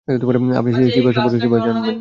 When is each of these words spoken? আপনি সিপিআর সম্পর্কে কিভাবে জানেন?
আপনি 0.59 0.71
সিপিআর 0.87 1.15
সম্পর্কে 1.15 1.39
কিভাবে 1.39 1.61
জানেন? 1.61 1.83